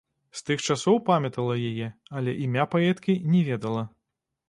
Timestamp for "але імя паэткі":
2.19-3.19